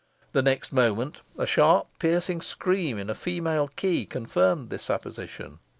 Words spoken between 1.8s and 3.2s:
piercing scream in a